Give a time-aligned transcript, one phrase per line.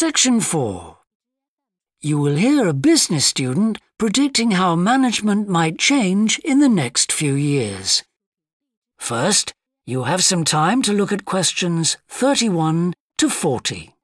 [0.00, 0.96] Section 4.
[2.00, 7.34] You will hear a business student predicting how management might change in the next few
[7.34, 8.02] years.
[8.96, 9.52] First,
[9.84, 13.94] you have some time to look at questions 31 to 40.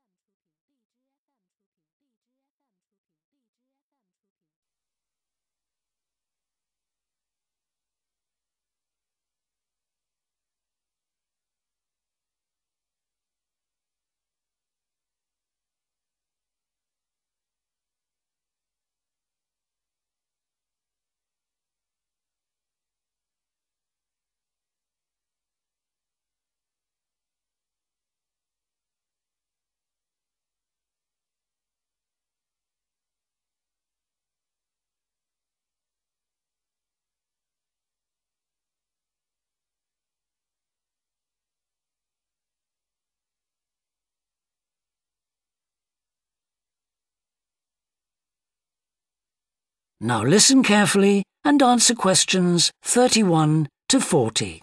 [50.06, 54.62] Now listen carefully and answer questions 31 to 40.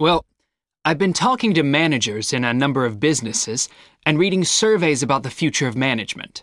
[0.00, 0.24] Well,
[0.84, 3.68] I've been talking to managers in a number of businesses
[4.04, 6.42] and reading surveys about the future of management.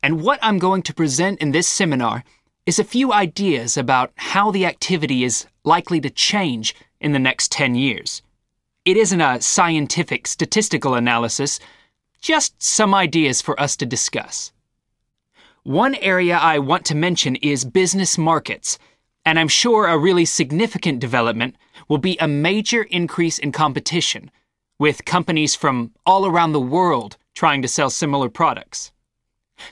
[0.00, 2.22] And what I'm going to present in this seminar
[2.64, 7.50] is a few ideas about how the activity is likely to change in the next
[7.50, 8.22] 10 years.
[8.84, 11.58] It isn't a scientific statistical analysis,
[12.20, 14.52] just some ideas for us to discuss.
[15.68, 18.78] One area I want to mention is business markets,
[19.26, 21.56] and I'm sure a really significant development
[21.88, 24.30] will be a major increase in competition,
[24.78, 28.92] with companies from all around the world trying to sell similar products.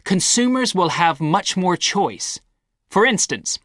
[0.04, 2.40] Consumers will have much more choice.
[2.90, 3.58] For instance,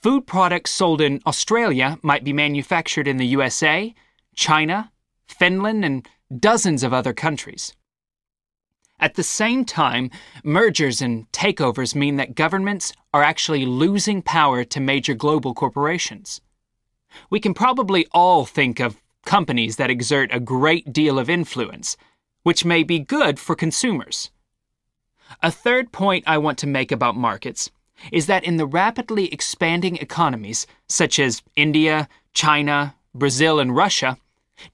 [0.00, 3.92] food products sold in Australia might be manufactured in the USA,
[4.36, 4.92] China,
[5.26, 6.08] Finland, and
[6.38, 7.74] dozens of other countries.
[9.00, 10.10] At the same time,
[10.42, 16.40] mergers and takeovers mean that governments are actually losing power to major global corporations.
[17.30, 21.96] We can probably all think of companies that exert a great deal of influence,
[22.42, 24.30] which may be good for consumers.
[25.42, 27.70] A third point I want to make about markets
[28.12, 34.18] is that in the rapidly expanding economies, such as India, China, Brazil, and Russia,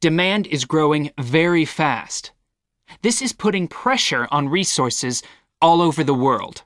[0.00, 2.32] demand is growing very fast.
[3.02, 5.22] This is putting pressure on resources
[5.60, 6.64] all over the world.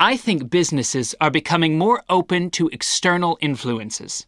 [0.00, 4.26] I think businesses are becoming more open to external influences.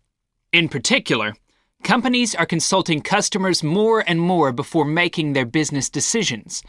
[0.52, 1.34] In particular,
[1.82, 6.62] companies are consulting customers more and more before making their business decisions.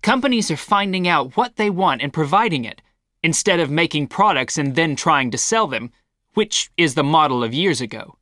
[0.00, 2.80] Companies are finding out what they want and providing it,
[3.22, 5.90] instead of making products and then trying to sell them,
[6.34, 8.16] which is the model of years ago.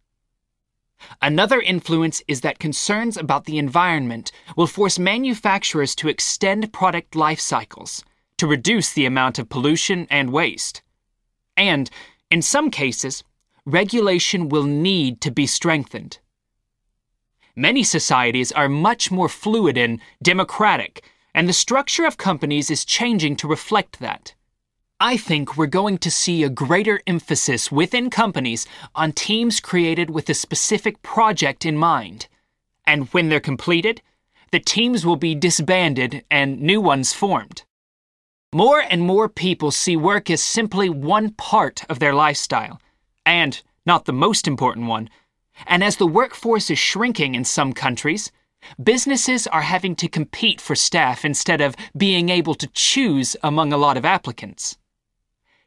[1.21, 7.41] Another influence is that concerns about the environment will force manufacturers to extend product life
[7.41, 8.05] cycles
[8.39, 10.83] to reduce the amount of pollution and waste.
[11.57, 11.91] And,
[12.31, 13.23] in some cases,
[13.65, 16.19] regulation will need to be strengthened.
[17.55, 23.37] Many societies are much more fluid and democratic, and the structure of companies is changing
[23.37, 24.35] to reflect that.
[25.05, 30.31] I think we're going to see a greater emphasis within companies on teams created with
[30.31, 32.29] a specific project in mind.
[32.87, 34.01] And when they're completed,
[34.53, 37.65] the teams will be disbanded and new ones formed.
[38.55, 42.81] More and more people see work as simply one part of their lifestyle,
[43.27, 45.11] and not the most important one.
[45.67, 48.31] And as the workforce is shrinking in some countries,
[48.81, 53.77] businesses are having to compete for staff instead of being able to choose among a
[53.77, 54.79] lot of applicants.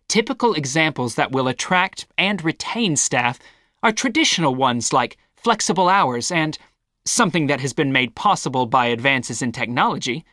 [0.08, 3.40] Typical examples that will attract and retain staff
[3.82, 6.58] are traditional ones like flexible hours and
[7.06, 10.26] something that has been made possible by advances in technology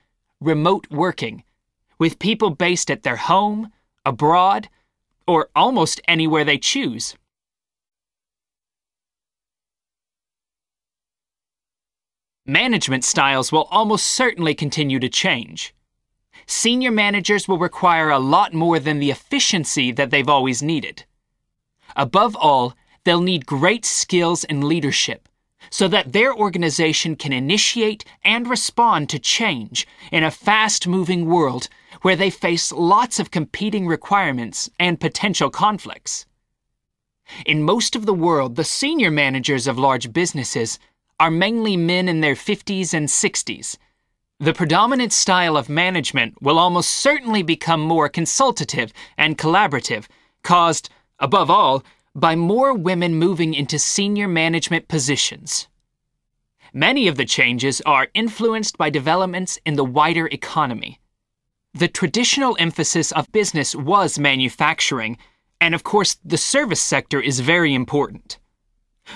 [0.43, 1.44] remote working,
[1.99, 3.71] with people based at their home,
[4.05, 4.69] abroad,
[5.27, 7.15] or almost anywhere they choose.
[12.44, 15.72] Management styles will almost certainly continue to change
[16.47, 21.05] senior managers will require a lot more than the efficiency that they've always needed.
[21.97, 22.75] Above all,
[23.05, 25.29] they'll need great skills in leadership
[25.71, 31.69] so that their organization can initiate and respond to change in a fast moving world
[32.03, 36.27] where they face lots of competing requirements and potential conflicts.
[37.47, 40.79] In most of the world, the senior managers of large businesses
[41.21, 43.77] are mainly men in their 50s and 60s
[44.42, 50.06] the predominant style of management will almost certainly become more consultative and collaborative,
[50.42, 50.91] caused,
[51.21, 55.68] above all, by more women moving into senior management positions.
[56.74, 60.98] many of the changes are influenced by developments in the wider economy.
[61.72, 65.18] The traditional emphasis of business was manufacturing,
[65.60, 68.38] and of course, the service sector is very important.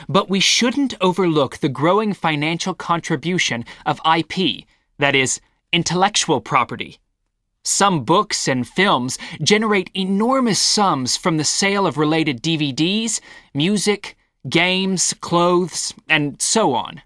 [0.09, 4.67] But we shouldn't overlook the growing financial contribution of IP,
[4.99, 5.41] that is,
[5.73, 6.99] intellectual property.
[7.63, 13.21] Some books and films generate enormous sums from the sale of related DVDs,
[13.53, 14.17] music,
[14.49, 17.03] games, clothes, and so on.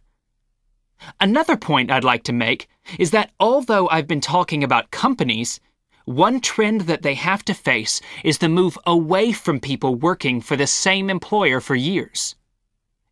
[1.18, 5.60] Another point I'd like to make is that although I've been talking about companies,
[6.04, 10.56] one trend that they have to face is the move away from people working for
[10.56, 12.34] the same employer for years.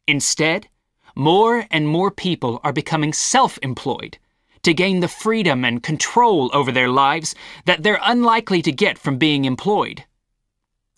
[0.07, 0.69] Instead,
[1.15, 4.19] more and more people are becoming self employed
[4.63, 7.35] to gain the freedom and control over their lives
[7.65, 10.05] that they're unlikely to get from being employed.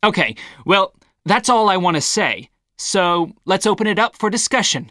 [0.03, 0.35] Okay,
[0.65, 2.49] well, that's all I want to say,
[2.79, 4.91] so let's open it up for discussion.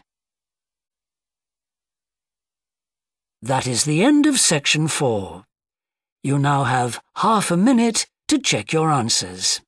[3.42, 5.44] That is the end of section four.
[6.22, 9.60] You now have half a minute to check your answers.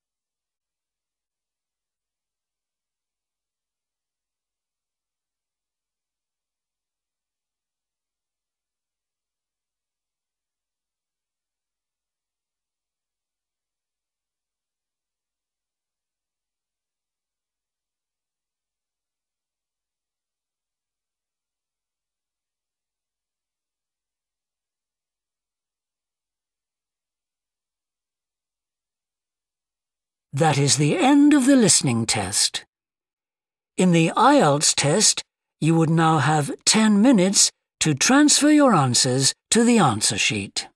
[30.34, 32.64] That is the end of the listening test.
[33.76, 35.22] In the IELTS test,
[35.60, 37.50] you would now have 10 minutes
[37.80, 40.68] to transfer your answers to the answer sheet.